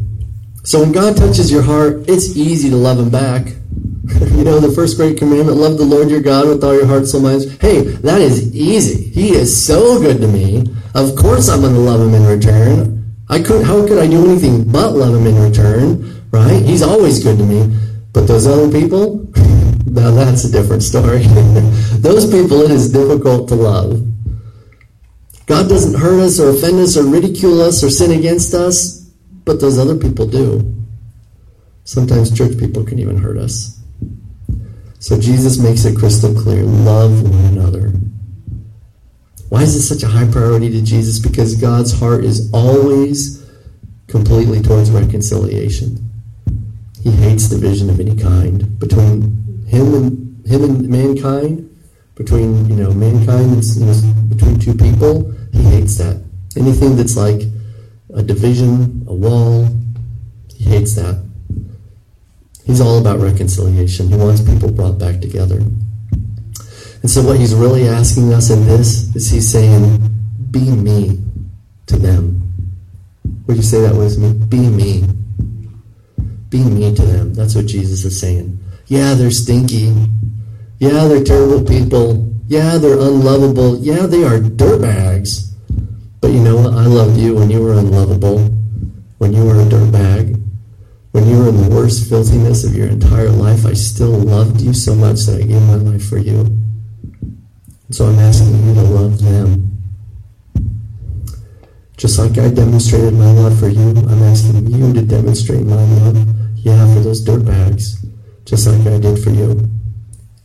[0.64, 3.48] So when God touches your heart, it's easy to love him back.
[4.08, 7.06] you know, the first great commandment, love the Lord your God with all your heart,
[7.06, 7.58] soul, mind.
[7.60, 9.10] Hey, that is easy.
[9.10, 10.66] He is so good to me.
[10.96, 13.14] Of course I'm going to love him in return.
[13.28, 16.22] I could, how could I do anything but love him in return?
[16.32, 16.62] Right?
[16.62, 17.78] He's always good to me.
[18.14, 19.28] But those other people,
[19.86, 21.24] now that's a different story.
[22.00, 24.02] those people, it is difficult to love.
[25.46, 29.03] God doesn't hurt us or offend us or ridicule us or sin against us,
[29.46, 30.74] but those other people do.
[31.84, 33.82] Sometimes church people can even hurt us.
[35.00, 37.90] So Jesus makes it crystal clear love one another.
[39.50, 41.20] Why is this such a high priority to Jesus?
[41.20, 43.44] Because God's heart is always
[44.08, 46.10] completely towards reconciliation.
[47.02, 51.70] He hates division of any kind between him and him and mankind
[52.16, 56.24] between you know mankind and you know, between two people, he hates that.
[56.56, 57.42] Anything that's like
[58.14, 59.68] a division, a wall,
[60.56, 61.24] he hates that.
[62.66, 64.08] He's all about reconciliation.
[64.08, 65.58] He wants people brought back together.
[65.58, 70.10] And so, what he's really asking us in this is he's saying,
[70.52, 71.22] Be me
[71.88, 72.40] to them.
[73.48, 74.34] Would you say that with me?
[74.34, 75.04] Be me.
[76.50, 77.34] Be me to them.
[77.34, 78.58] That's what Jesus is saying.
[78.88, 79.94] Yeah, they're stinky.
[80.80, 82.34] Yeah, they're terrible people.
[82.48, 83.78] Yeah, they're unlovable.
[83.80, 85.53] Yeah, they are dirtbags.
[86.24, 86.74] But you know what?
[86.76, 88.40] I loved you when you were unlovable,
[89.18, 90.42] when you were a dirtbag,
[91.12, 93.66] when you were in the worst filthiness of your entire life.
[93.66, 96.48] I still loved you so much that I gave my life for you.
[97.92, 99.84] So I'm asking you to love them.
[101.98, 106.26] Just like I demonstrated my love for you, I'm asking you to demonstrate my love,
[106.56, 108.00] yeah, for those dirtbags,
[108.46, 109.56] just like I did for you.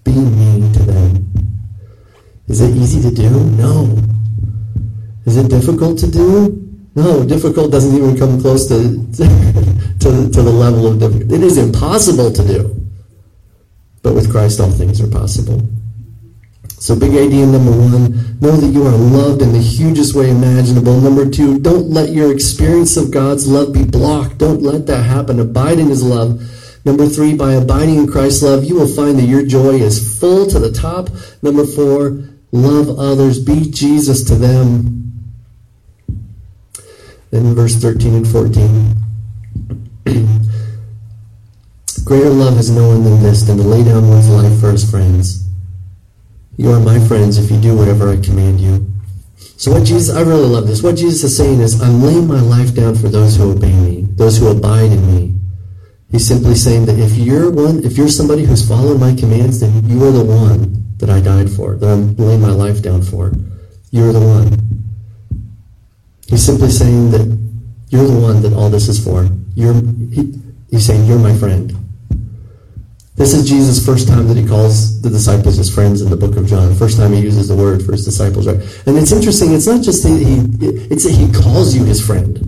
[0.03, 1.31] Be mean to them.
[2.49, 3.31] Is it easy to do?
[3.51, 4.18] No.
[5.29, 6.65] Is it difficult to do?
[6.95, 8.79] No, difficult doesn't even come close to,
[10.01, 11.31] to, to the level of difficult.
[11.31, 12.87] It is impossible to do.
[14.03, 15.61] But with Christ, all things are possible.
[16.81, 20.99] So, big idea number one know that you are loved in the hugest way imaginable.
[20.99, 24.39] Number two, don't let your experience of God's love be blocked.
[24.39, 25.41] Don't let that happen.
[25.41, 26.41] Abide in His love.
[26.87, 30.47] Number three, by abiding in Christ's love, you will find that your joy is full
[30.47, 31.11] to the top.
[31.43, 33.45] Number four, love others.
[33.45, 35.08] Be Jesus to them.
[37.31, 38.97] Then in verse 13 and 14.
[42.05, 44.91] Greater love has no one than this, than to lay down one's life for his
[44.91, 45.47] friends.
[46.57, 48.91] You are my friends if you do whatever I command you.
[49.59, 50.83] So what Jesus, I really love this.
[50.83, 54.07] What Jesus is saying is, I'm laying my life down for those who obey me,
[54.13, 55.35] those who abide in me.
[56.11, 59.87] He's simply saying that if you're one, if you're somebody who's following my commands, then
[59.87, 63.33] you are the one that I died for, that I'm laying my life down for.
[63.91, 64.78] You're the one.
[66.29, 67.27] He's simply saying that
[67.89, 69.29] you're the one that all this is for.
[69.55, 70.35] You're, he,
[70.71, 71.75] he's saying, You're my friend.
[73.19, 76.37] This is Jesus' first time that he calls the disciples his friends in the book
[76.37, 76.73] of John.
[76.77, 78.61] First time he uses the word for his disciples, right?
[78.87, 79.55] And it's interesting.
[79.55, 80.39] It's not just that he,
[80.89, 82.39] it's that he calls you his friend.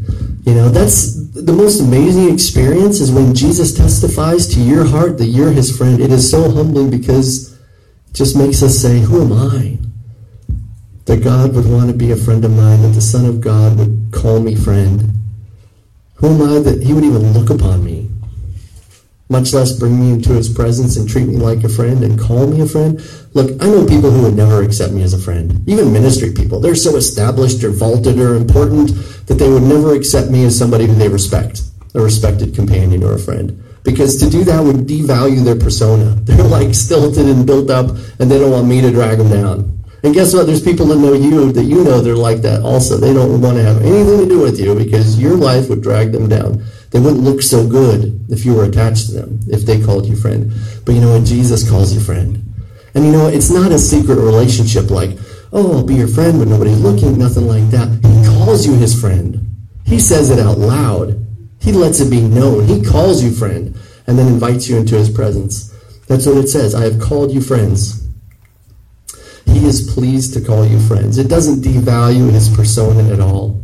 [0.47, 5.27] You know, that's the most amazing experience is when Jesus testifies to your heart that
[5.27, 6.01] you're his friend.
[6.01, 9.80] It is so humbling because it just makes us say, who am I?
[11.11, 13.77] That God would want to be a friend of mine, that the Son of God
[13.79, 15.11] would call me friend.
[16.14, 18.09] Who am I that he would even look upon me?
[19.29, 22.49] much less bring me into his presence and treat me like a friend and call
[22.49, 23.01] me a friend.
[23.33, 26.59] Look, I know people who would never accept me as a friend, even ministry people.
[26.59, 28.90] They're so established or vaulted or important
[29.27, 31.62] that they would never accept me as somebody who they respect,
[31.94, 33.62] a respected companion or a friend.
[33.85, 36.05] Because to do that would devalue their persona.
[36.25, 37.87] They're like stilted and built up,
[38.18, 39.80] and they don't want me to drag them down.
[40.02, 40.46] And guess what?
[40.46, 42.96] There's people that know you that you know they're like that also.
[42.96, 46.12] They don't want to have anything to do with you because your life would drag
[46.12, 46.64] them down.
[46.90, 50.16] They wouldn't look so good if you were attached to them, if they called you
[50.16, 50.52] friend.
[50.84, 51.24] But you know what?
[51.24, 52.42] Jesus calls you friend.
[52.94, 53.34] And you know what?
[53.34, 55.10] It's not a secret relationship like,
[55.52, 57.88] oh, I'll be your friend when nobody's looking, nothing like that.
[58.02, 59.46] He calls you his friend.
[59.84, 61.26] He says it out loud.
[61.60, 62.66] He lets it be known.
[62.66, 65.68] He calls you friend and then invites you into his presence.
[66.08, 66.74] That's what it says.
[66.74, 68.08] I have called you friends.
[69.52, 71.18] He is pleased to call you friends.
[71.18, 73.62] It doesn't devalue his persona at all.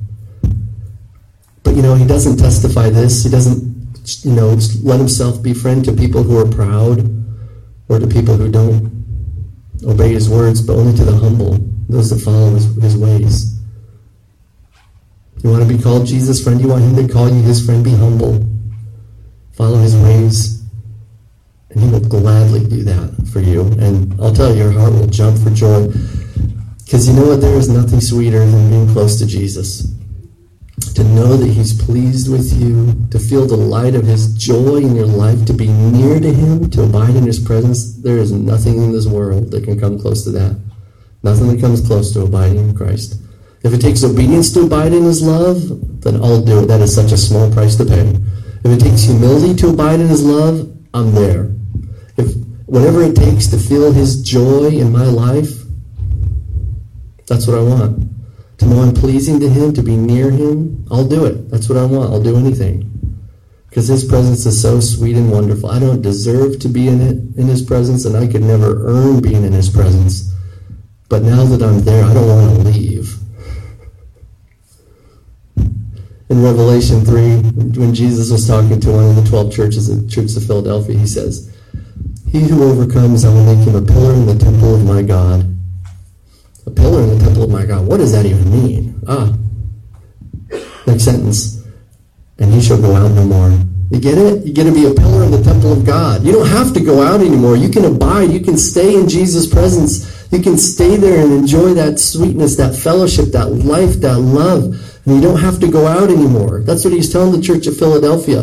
[1.63, 3.25] But you know, he doesn't testify this.
[3.25, 7.11] He doesn't, you know, let himself be friend to people who are proud
[7.89, 8.97] or to people who don't
[9.85, 13.57] obey his words, but only to the humble, those that follow his, his ways.
[15.43, 16.61] You want to be called Jesus' friend?
[16.61, 17.85] You want him to call you his friend?
[17.85, 18.45] Be humble.
[19.53, 20.63] Follow his ways.
[21.79, 23.63] He will gladly do that for you.
[23.79, 25.89] And I'll tell you, your heart will jump for joy.
[26.85, 27.41] Because you know what?
[27.41, 29.97] There is nothing sweeter than being close to Jesus
[30.97, 34.97] to know that He's pleased with you, to feel the light of His joy in
[34.97, 38.83] your life, to be near to Him, to abide in His presence, there is nothing
[38.83, 40.59] in this world that can come close to that.
[41.23, 43.21] Nothing that comes close to abiding in Christ.
[43.63, 46.67] If it takes obedience to abide in His love, then I'll do it.
[46.67, 48.15] That is such a small price to pay.
[48.65, 51.51] If it takes humility to abide in His love, I'm there.
[52.17, 52.35] If
[52.67, 55.63] whatever it takes to feel His joy in my life,
[57.27, 58.17] that's what I want
[58.59, 61.51] to know I'm pleasing to Him, to be near Him, I'll do it.
[61.51, 62.13] That's what I want.
[62.13, 62.93] I'll do anything.
[63.69, 65.71] Because His presence is so sweet and wonderful.
[65.71, 69.21] I don't deserve to be in it, in His presence, and I could never earn
[69.21, 70.33] being in His presence.
[71.09, 73.15] But now that I'm there, I don't want to leave.
[76.29, 77.37] In Revelation 3,
[77.79, 81.07] when Jesus was talking to one of the 12 churches, the Church of Philadelphia, he
[81.07, 81.56] says,
[82.37, 85.57] He who overcomes, I will make him a pillar in the temple of my God
[86.67, 87.87] a pillar in the temple of my God.
[87.87, 89.01] What does that even mean?
[89.09, 89.33] Ah,
[90.87, 91.65] Next sentence.
[92.39, 93.51] And he shall go out no more.
[93.91, 94.45] You get it?
[94.45, 96.25] You're going to be a pillar in the temple of God.
[96.25, 97.57] You don't have to go out anymore.
[97.57, 98.31] You can abide.
[98.31, 100.31] You can stay in Jesus' presence.
[100.31, 104.65] You can stay there and enjoy that sweetness, that fellowship, that life, that love.
[105.07, 106.61] And you don't have to go out anymore.
[106.61, 108.43] That's what he's telling the church of Philadelphia.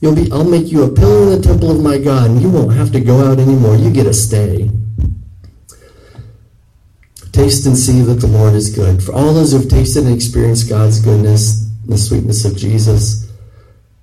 [0.00, 2.50] You'll be, I'll make you a pillar in the temple of my God, and you
[2.50, 3.76] won't have to go out anymore.
[3.76, 4.70] You get to stay.
[7.32, 9.02] Taste and see that the Lord is good.
[9.02, 13.24] For all those who've tasted and experienced God's goodness, the sweetness of Jesus,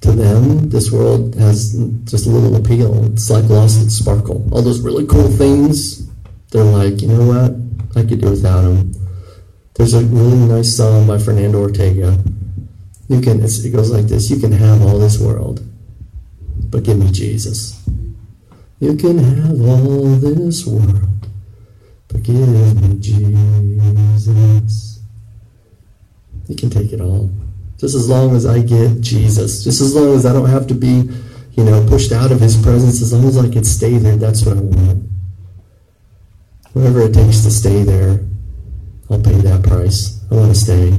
[0.01, 1.73] to them, this world has
[2.06, 3.06] just a little appeal.
[3.13, 4.47] It's like lost its sparkle.
[4.51, 6.08] All those really cool things,
[6.49, 7.51] they're like, you know what?
[7.95, 8.93] I could do without them.
[9.75, 12.17] There's a really nice song by Fernando Ortega.
[13.10, 15.63] You can, it goes like this: You can have all this world,
[16.71, 17.77] but give me Jesus.
[18.79, 21.27] You can have all this world,
[22.07, 24.99] but give me Jesus.
[26.47, 27.29] You can take it all.
[27.77, 29.63] Just as long as I get Jesus.
[29.63, 31.10] Just as long as I don't have to be,
[31.53, 33.01] you know, pushed out of his presence.
[33.01, 35.10] As long as I can stay there, that's what I want.
[36.73, 38.21] Whatever it takes to stay there,
[39.10, 40.23] I'll pay that price.
[40.31, 40.97] I want to stay.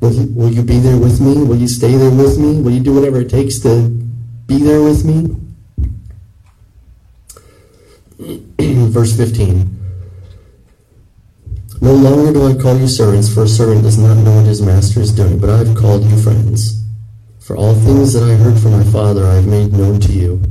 [0.00, 1.44] Will you, will you be there with me?
[1.44, 2.60] Will you stay there with me?
[2.60, 4.03] Will you do whatever it takes to
[4.46, 5.36] be there with me?
[8.90, 9.80] Verse 15.
[11.80, 14.62] No longer do I call you servants, for a servant does not know what his
[14.62, 16.82] master is doing, but I have called you friends.
[17.40, 20.42] For all things that I heard from my Father I have made known to you.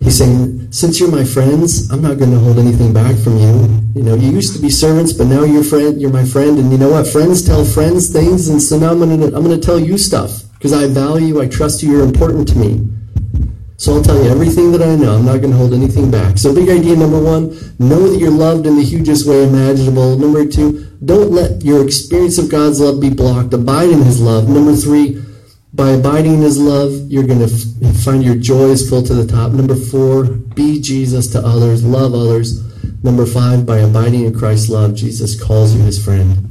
[0.00, 3.82] He's saying, since you're my friends, I'm not going to hold anything back from you.
[3.94, 6.00] You know, you used to be servants, but now you're friend.
[6.00, 7.06] You're my friend, and you know what?
[7.06, 9.98] Friends tell friends things, and so now I'm going to I'm going to tell you
[9.98, 11.42] stuff because I value you.
[11.42, 11.90] I trust you.
[11.90, 12.95] You're important to me.
[13.78, 15.16] So I'll tell you everything that I know.
[15.16, 16.38] I'm not going to hold anything back.
[16.38, 20.16] So big idea number one, know that you're loved in the hugest way imaginable.
[20.18, 23.52] Number two, don't let your experience of God's love be blocked.
[23.52, 24.48] Abide in his love.
[24.48, 25.22] Number three,
[25.74, 29.12] by abiding in his love, you're going to f- find your joy is full to
[29.12, 29.52] the top.
[29.52, 31.84] Number four, be Jesus to others.
[31.84, 32.62] Love others.
[33.04, 36.50] Number five, by abiding in Christ's love, Jesus calls you his friend.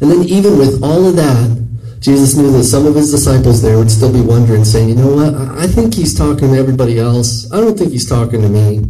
[0.00, 1.67] And then even with all of that,
[2.00, 5.14] Jesus knew that some of his disciples there would still be wondering, saying, you know
[5.14, 7.50] what, I think he's talking to everybody else.
[7.52, 8.84] I don't think he's talking to me.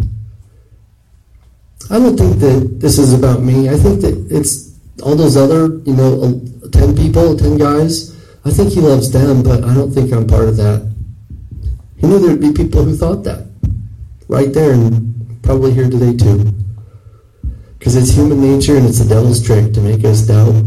[1.91, 3.71] I don't think that this is about me.
[3.71, 8.15] I think that it's all those other, you know, uh, 10 people, 10 guys.
[8.45, 10.85] I think he loves them, but I don't think I'm part of that.
[11.97, 13.49] He knew there'd be people who thought that.
[14.29, 16.53] Right there, and probably here today too.
[17.79, 20.65] Because it's human nature and it's the devil's trick to make us doubt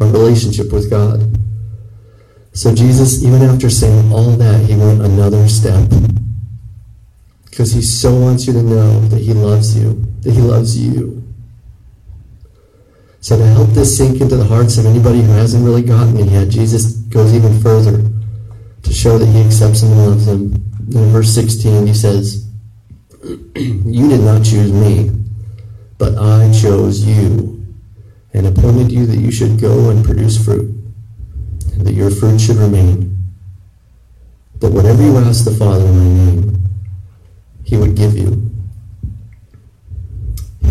[0.00, 1.38] our relationship with God.
[2.52, 5.88] So Jesus, even after saying all that, he went another step.
[7.44, 11.22] Because he so wants you to know that he loves you, that he loves you.
[13.20, 16.26] So to help this sink into the hearts of anybody who hasn't really gotten it
[16.26, 18.02] yet, Jesus goes even further
[18.82, 20.52] to show that he accepts them and loves them.
[20.94, 22.46] In verse 16, he says,
[23.54, 25.10] You did not choose me,
[25.96, 27.53] but I chose you
[28.34, 30.68] and appointed you that you should go and produce fruit,
[31.72, 33.16] and that your fruit should remain.
[34.58, 36.68] That whatever you ask the Father in my name,
[37.64, 38.50] he would give you.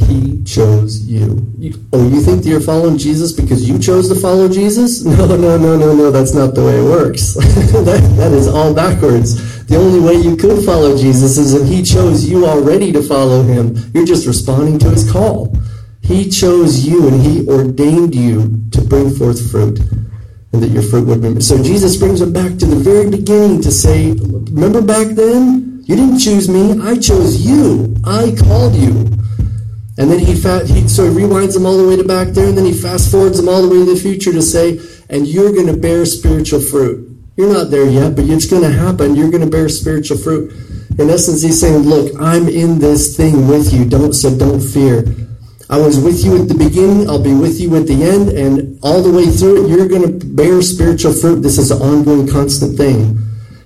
[0.08, 1.52] He chose you.
[1.58, 1.73] you.
[1.93, 5.06] Oh, you think that you're following Jesus because you chose to follow Jesus?
[5.13, 6.12] No, no, no, no, no.
[6.12, 7.34] That's not the way it works.
[7.36, 9.65] that, that is all backwards.
[9.67, 13.43] The only way you could follow Jesus is if he chose you already to follow
[13.43, 13.76] him.
[13.93, 15.56] You're just responding to his call.
[16.04, 19.80] He chose you and he ordained you to bring forth fruit
[20.54, 21.42] and that your fruit would be.
[21.42, 25.82] So Jesus brings him back to the very beginning to say, remember back then?
[25.86, 26.80] You didn't choose me.
[26.82, 27.96] I chose you.
[28.06, 29.10] I called you.
[29.98, 32.48] And then he, fa- he so he rewinds them all the way to back there,
[32.48, 35.28] and then he fast forwards them all the way to the future to say, and
[35.28, 37.10] you're going to bear spiritual fruit.
[37.36, 39.16] You're not there yet, but it's going to happen.
[39.16, 40.52] You're going to bear spiritual fruit.
[40.98, 43.86] In essence, he's saying, look, I'm in this thing with you.
[43.86, 45.04] Don't so don't fear.
[45.73, 47.09] I was with you at the beginning.
[47.09, 50.19] I'll be with you at the end, and all the way through it, you're going
[50.19, 51.41] to bear spiritual fruit.
[51.41, 53.17] This is an ongoing, constant thing.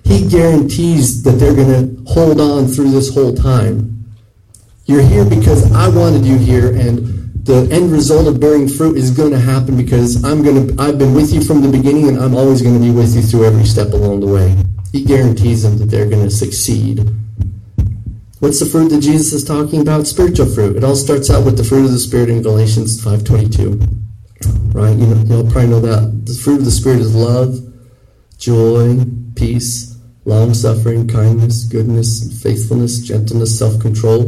[0.04, 4.06] He guarantees that they're going to hold on through this whole time.
[4.86, 9.10] You're here because I wanted you here, and the end result of bearing fruit is
[9.10, 10.82] going to happen because I'm going to.
[10.82, 13.20] I've been with you from the beginning, and I'm always going to be with you
[13.20, 14.56] through every step along the way.
[14.92, 17.06] He guarantees them that they're going to succeed.
[18.40, 20.06] What's the fruit that Jesus is talking about?
[20.06, 20.76] Spiritual fruit.
[20.76, 24.74] It all starts out with the fruit of the Spirit in Galatians 5.22.
[24.74, 24.96] Right?
[24.96, 26.26] You know, you'll probably know that.
[26.26, 27.58] The fruit of the Spirit is love,
[28.38, 34.20] joy, peace, long-suffering, kindness, goodness, faithfulness, gentleness, self-control.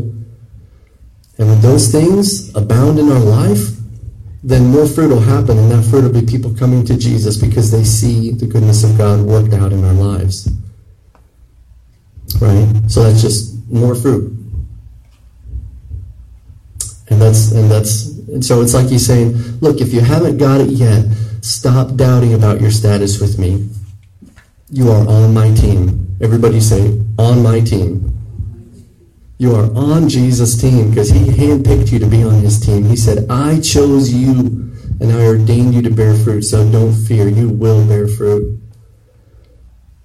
[1.38, 3.76] And when those things abound in our life,
[4.42, 7.70] then more fruit will happen, and that fruit will be people coming to Jesus because
[7.70, 10.50] they see the goodness of God worked out in our lives.
[12.40, 12.68] Right?
[12.88, 14.36] So that's just more fruit.
[17.08, 20.60] And that's and that's and so it's like he's saying, look, if you haven't got
[20.60, 21.04] it yet,
[21.40, 23.68] stop doubting about your status with me.
[24.70, 26.16] You are on my team.
[26.20, 28.06] Everybody say, on my team.
[29.38, 32.84] You are on Jesus' team because he handpicked you to be on his team.
[32.84, 37.26] He said, I chose you and I ordained you to bear fruit, so don't fear.
[37.26, 38.60] You will bear fruit.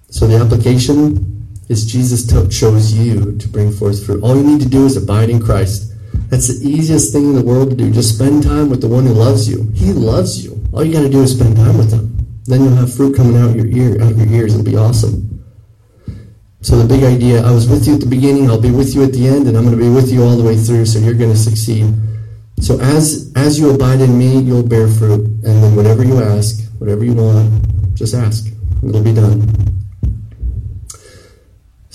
[0.08, 1.35] So the application
[1.68, 4.22] is Jesus chose you to bring forth fruit.
[4.22, 5.92] All you need to do is abide in Christ.
[6.28, 7.90] That's the easiest thing in the world to do.
[7.90, 9.70] Just spend time with the one who loves you.
[9.74, 10.60] He loves you.
[10.72, 12.16] All you got to do is spend time with him.
[12.44, 14.54] Then you'll have fruit coming out your ear, out of your ears.
[14.54, 15.44] It'll be awesome.
[16.62, 19.04] So the big idea, I was with you at the beginning, I'll be with you
[19.04, 20.98] at the end, and I'm going to be with you all the way through, so
[20.98, 21.94] you're going to succeed.
[22.60, 25.26] So as as you abide in me, you'll bear fruit.
[25.44, 28.46] And then whatever you ask, whatever you want, just ask.
[28.82, 29.46] It'll be done.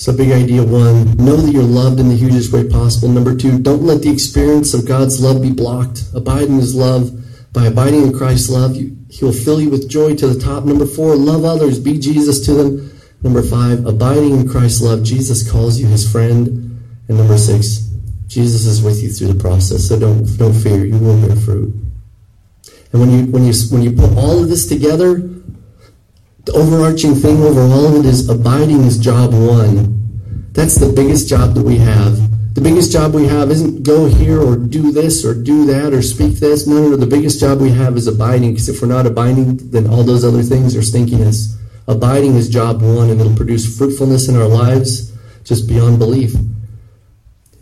[0.01, 3.07] So big idea one, know that you're loved in the hugest way possible.
[3.07, 6.05] Number two, don't let the experience of God's love be blocked.
[6.15, 7.11] Abide in his love.
[7.53, 10.65] By abiding in Christ's love, he will fill you with joy to the top.
[10.65, 11.79] Number four, love others.
[11.79, 12.99] Be Jesus to them.
[13.21, 15.03] Number five, abiding in Christ's love.
[15.03, 16.81] Jesus calls you his friend.
[17.07, 17.87] And number six,
[18.25, 19.87] Jesus is with you through the process.
[19.87, 20.83] So don't don't fear.
[20.83, 21.75] You will bear fruit.
[22.91, 25.19] And when you when you when you put all of this together,
[26.45, 29.97] the overarching thing over all of it is abiding is job one.
[30.53, 32.31] That's the biggest job that we have.
[32.55, 36.01] The biggest job we have isn't go here or do this or do that or
[36.01, 36.67] speak this.
[36.67, 36.95] No, no, no.
[36.97, 40.25] The biggest job we have is abiding because if we're not abiding, then all those
[40.25, 41.55] other things are stinkiness.
[41.87, 45.11] Abiding is job one, and it'll produce fruitfulness in our lives
[45.43, 46.35] just beyond belief.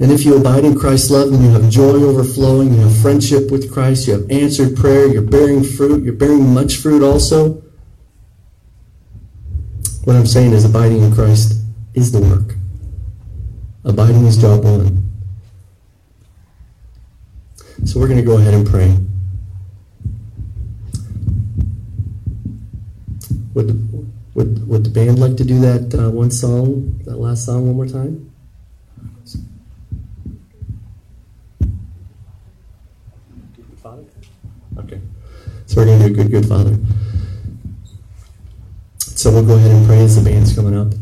[0.02, 3.52] And if you abide in Christ's love, then you have joy overflowing, you have friendship
[3.52, 7.62] with Christ, you have answered prayer, you're bearing fruit, you're bearing much fruit also.
[10.06, 11.62] What I'm saying is abiding in Christ
[11.94, 12.56] is the work.
[13.84, 15.06] Abiding is job one.
[17.86, 18.98] So we're going to go ahead and pray.
[23.54, 27.68] Would, would, would the band like to do that uh, one song, that last song,
[27.68, 28.32] one more time?
[34.78, 35.02] Okay.
[35.66, 36.78] So we're going to do Good, Good Father.
[39.20, 40.94] So we'll go ahead and pray as the band's coming up.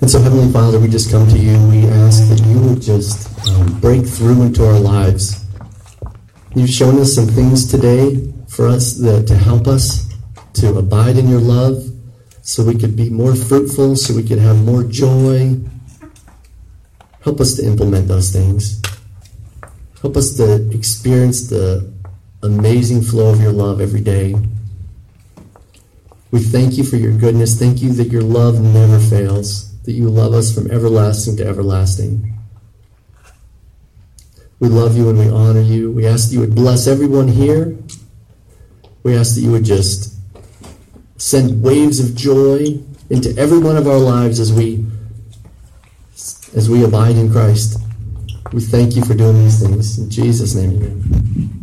[0.00, 1.56] And so, Heavenly Father, we just come to you.
[1.68, 5.44] We ask that you would just um, break through into our lives
[6.54, 10.12] You've shown us some things today for us that, to help us
[10.54, 11.84] to abide in your love
[12.42, 15.56] so we could be more fruitful, so we could have more joy.
[17.20, 18.82] Help us to implement those things.
[20.00, 21.92] Help us to experience the
[22.42, 24.34] amazing flow of your love every day.
[26.30, 27.58] We thank you for your goodness.
[27.58, 32.34] Thank you that your love never fails, that you love us from everlasting to everlasting.
[34.60, 35.92] We love you and we honor you.
[35.92, 37.78] We ask that you would bless everyone here.
[39.02, 40.16] We ask that you would just
[41.16, 42.78] send waves of joy
[43.10, 44.84] into every one of our lives as we
[46.56, 47.80] as we abide in Christ.
[48.52, 49.98] We thank you for doing these things.
[49.98, 51.57] In Jesus' name, amen.